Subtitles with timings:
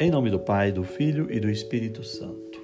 [0.00, 2.60] Em nome do Pai, do Filho e do Espírito Santo.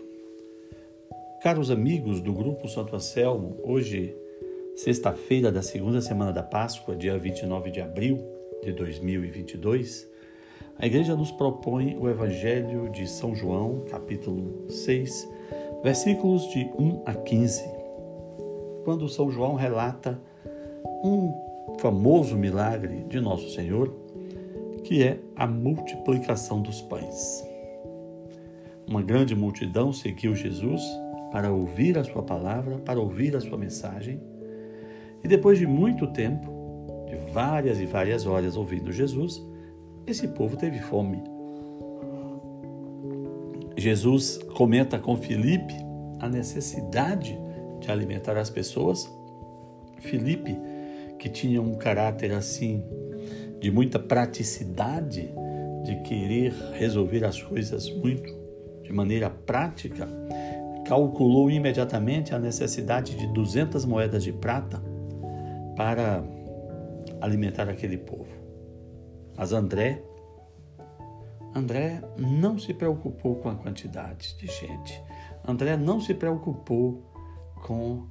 [1.43, 4.15] Caros amigos do Grupo Santo Anselmo, hoje,
[4.77, 8.25] sexta-feira da segunda semana da Páscoa, dia 29 de abril
[8.63, 10.09] de 2022,
[10.79, 15.29] a Igreja nos propõe o Evangelho de São João, capítulo 6,
[15.83, 17.65] versículos de 1 a 15,
[18.85, 20.21] quando São João relata
[21.03, 21.35] um
[21.81, 24.04] famoso milagre de Nosso Senhor
[24.85, 27.43] que é a multiplicação dos pães.
[28.87, 30.83] Uma grande multidão seguiu Jesus
[31.33, 34.21] para ouvir a sua palavra, para ouvir a sua mensagem.
[35.25, 36.53] E depois de muito tempo,
[37.09, 39.43] de várias e várias horas ouvindo Jesus,
[40.07, 41.23] esse povo teve fome.
[43.77, 45.75] Jesus comenta com Filipe
[46.21, 47.39] a necessidade
[47.81, 49.11] de alimentar as pessoas.
[49.99, 50.57] Filipe,
[51.19, 52.85] que tinha um caráter assim
[53.65, 55.33] de muita praticidade,
[55.85, 58.31] de querer resolver as coisas muito
[58.83, 60.07] de maneira prática,
[60.87, 64.83] calculou imediatamente a necessidade de 200 moedas de prata
[65.75, 66.23] para
[67.23, 68.37] alimentar aquele povo.
[69.35, 70.05] Mas André,
[71.55, 75.03] André não se preocupou com a quantidade de gente.
[75.49, 77.03] André não se preocupou
[77.63, 78.09] com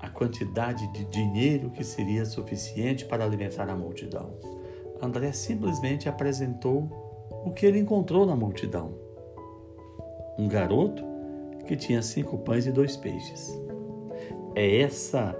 [0.00, 4.55] a quantidade de dinheiro que seria suficiente para alimentar a multidão.
[5.00, 6.88] André simplesmente apresentou
[7.44, 8.94] o que ele encontrou na multidão:
[10.38, 11.04] um garoto
[11.66, 13.58] que tinha cinco pães e dois peixes.
[14.54, 15.36] É essa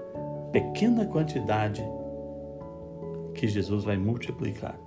[0.51, 1.83] pequena quantidade
[3.33, 4.79] que Jesus vai multiplicar.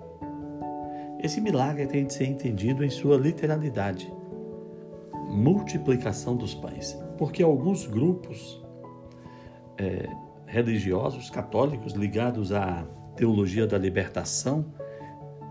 [1.22, 4.10] Esse milagre tem de ser entendido em sua literalidade
[5.30, 8.60] multiplicação dos pães, porque alguns grupos
[9.78, 10.08] é,
[10.46, 12.84] religiosos católicos ligados a
[13.20, 14.64] teologia da libertação,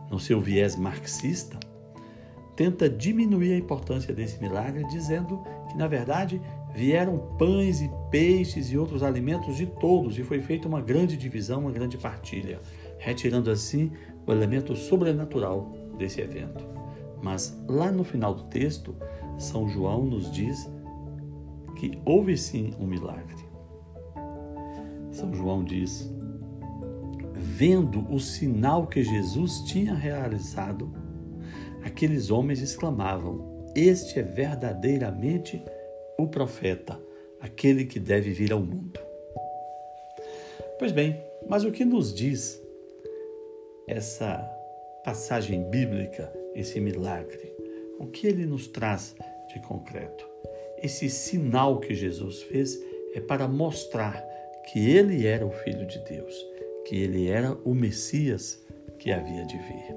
[0.10, 1.60] no seu viés marxista,
[2.56, 6.42] tenta diminuir a importância desse milagre, dizendo que, na verdade,
[6.74, 11.62] vieram pães e peixes e outros alimentos de todos e foi feita uma grande divisão,
[11.62, 12.60] uma grande partilha,
[12.98, 13.92] retirando assim
[14.26, 16.66] o elemento sobrenatural desse evento.
[17.22, 18.96] Mas lá no final do texto,
[19.38, 20.68] São João nos diz
[21.76, 23.48] que houve sim um milagre.
[25.12, 26.12] São João diz:
[27.40, 30.94] vendo o sinal que Jesus tinha realizado,
[31.84, 35.64] aqueles homens exclamavam: Este é verdadeiramente
[36.18, 37.00] o profeta,
[37.40, 39.00] aquele que deve vir ao mundo.
[40.78, 42.62] Pois bem, mas o que nos diz
[43.88, 44.38] essa
[45.04, 47.54] passagem bíblica, esse milagre?
[47.98, 49.16] O que ele nos traz
[49.54, 50.28] de concreto?
[50.82, 52.78] Esse sinal que Jesus fez
[53.14, 54.22] é para mostrar
[54.72, 56.49] que ele era o Filho de Deus
[56.86, 58.64] que ele era o Messias
[58.98, 59.96] que havia de vir.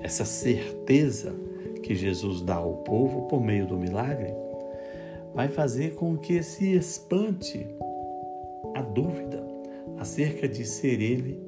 [0.00, 1.34] Essa certeza
[1.82, 4.34] que Jesus dá ao povo por meio do milagre
[5.34, 7.66] vai fazer com que se espante
[8.74, 9.46] a dúvida
[9.98, 11.40] acerca de ser ele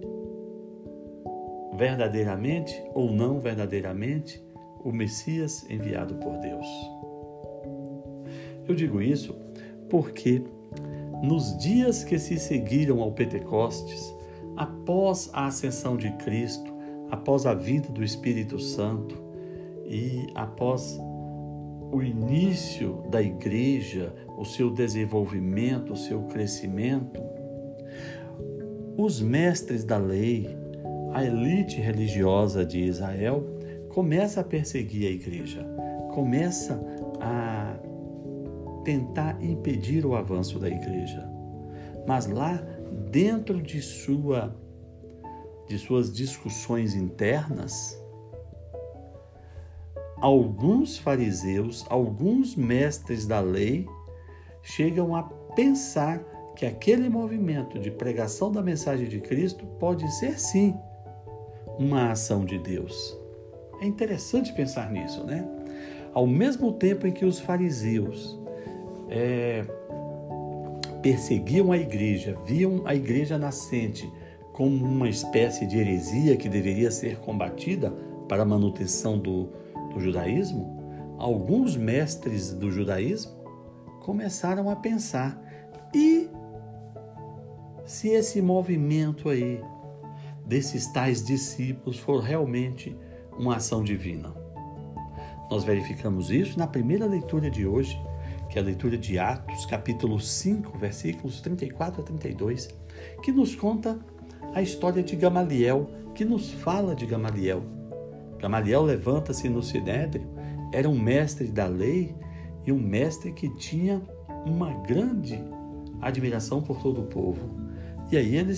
[1.77, 4.43] verdadeiramente ou não verdadeiramente
[4.85, 6.67] o Messias enviado por Deus.
[8.69, 9.35] Eu digo isso
[9.89, 10.43] porque
[11.23, 14.15] nos dias que se seguiram ao Pentecostes,
[14.57, 16.73] após a ascensão de Cristo,
[17.11, 19.17] após a vinda do Espírito Santo
[19.87, 20.99] e após
[21.91, 27.21] o início da igreja, o seu desenvolvimento, o seu crescimento,
[28.97, 30.49] os mestres da lei,
[31.13, 33.43] a elite religiosa de Israel,
[33.89, 35.67] começa a perseguir a igreja,
[36.13, 36.81] começa
[37.21, 37.77] a
[38.89, 41.23] tentar impedir o avanço da igreja.
[42.07, 42.55] Mas lá
[43.11, 44.57] dentro de sua
[45.69, 48.03] de suas discussões internas,
[50.17, 53.87] alguns fariseus, alguns mestres da lei
[54.63, 56.25] chegam a pensar
[56.57, 60.75] que aquele movimento de pregação da mensagem de Cristo pode ser sim
[61.79, 63.15] uma ação de Deus.
[63.83, 65.47] É interessante pensar nisso, né?
[66.15, 68.48] Ao mesmo tempo em que os fariseus
[69.09, 69.65] é,
[71.03, 74.11] perseguiam a igreja, viam a igreja nascente
[74.53, 77.93] como uma espécie de heresia que deveria ser combatida
[78.29, 79.51] para a manutenção do,
[79.93, 83.39] do judaísmo, alguns mestres do judaísmo
[84.01, 85.41] começaram a pensar:
[85.95, 86.29] e
[87.85, 89.63] se esse movimento aí
[90.45, 92.97] desses tais discípulos for realmente
[93.39, 94.35] uma ação divina?
[95.51, 97.99] Nós verificamos isso na primeira leitura de hoje,
[98.49, 102.69] que é a leitura de Atos, capítulo 5, versículos 34 a 32,
[103.23, 103.99] que nos conta
[104.55, 107.63] a história de Gamaliel, que nos fala de Gamaliel.
[108.39, 110.27] Gamaliel levanta-se no sinédrio,
[110.73, 112.15] era um mestre da lei
[112.67, 114.03] e um mestre que tinha
[114.47, 115.39] uma grande
[116.01, 117.59] admiração por todo o povo.
[118.11, 118.55] E aí ele,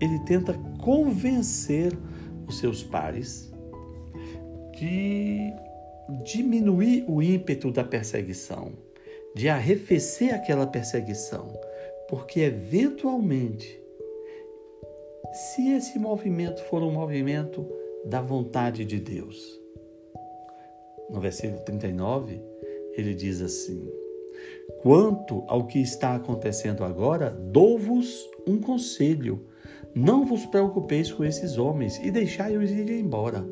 [0.00, 1.96] ele tenta convencer
[2.46, 3.52] os seus pares
[4.76, 5.52] de
[6.24, 8.72] diminuir o ímpeto da perseguição,
[9.34, 11.48] de arrefecer aquela perseguição,
[12.08, 13.80] porque eventualmente,
[15.32, 17.66] se esse movimento for um movimento
[18.04, 19.60] da vontade de Deus,
[21.08, 22.40] no versículo 39,
[22.96, 23.88] ele diz assim:
[24.82, 29.46] Quanto ao que está acontecendo agora, dou-vos um conselho.
[29.92, 33.44] Não vos preocupeis com esses homens e deixai-os ir embora,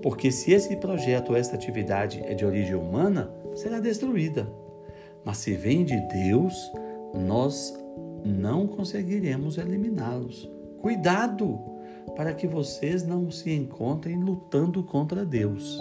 [0.00, 4.48] porque se esse projeto ou esta atividade é de origem humana, será destruída.
[5.24, 6.54] Mas se vem de Deus,
[7.14, 7.72] nós
[8.24, 10.50] não conseguiremos eliminá-los.
[10.80, 11.58] Cuidado
[12.16, 15.80] para que vocês não se encontrem lutando contra Deus.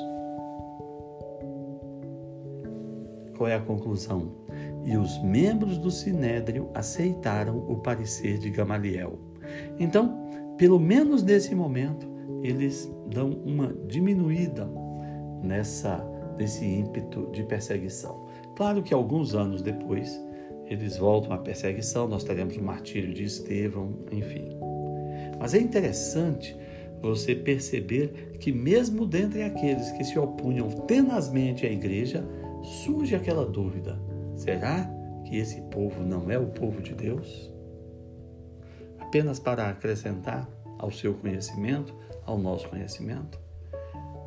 [3.36, 4.32] Qual é a conclusão?
[4.86, 9.18] E os membros do sinédrio aceitaram o parecer de Gamaliel.
[9.80, 12.08] Então, pelo menos nesse momento,
[12.44, 14.70] eles dão uma diminuída
[15.42, 16.08] nessa
[16.38, 18.26] nesse ímpeto de perseguição.
[18.62, 20.24] Claro que alguns anos depois
[20.68, 24.56] eles voltam à perseguição, nós teremos o martírio de Estevão, enfim.
[25.40, 26.56] Mas é interessante
[27.02, 32.24] você perceber que mesmo dentre aqueles que se opunham tenazmente à igreja,
[32.84, 34.00] surge aquela dúvida:
[34.36, 34.88] será
[35.26, 37.52] que esse povo não é o povo de Deus?
[39.00, 40.48] Apenas para acrescentar
[40.78, 41.96] ao seu conhecimento,
[42.28, 43.42] ao nosso conhecimento,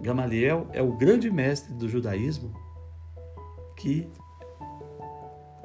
[0.01, 2.53] Gamaliel é o grande mestre do judaísmo
[3.77, 4.09] que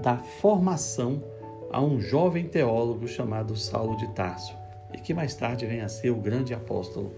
[0.02, 1.24] dá formação
[1.72, 4.58] a um jovem teólogo chamado Saulo de Tarso
[4.94, 7.14] e que mais tarde vem a ser o grande apóstolo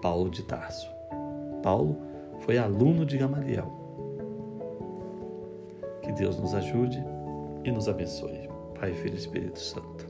[0.00, 0.88] Paulo de Tarso.
[1.62, 1.96] Paulo
[2.40, 3.72] foi aluno de Gamaliel.
[6.02, 7.04] Que Deus nos ajude
[7.64, 8.48] e nos abençoe.
[8.78, 10.07] Pai, Filho e Espírito Santo.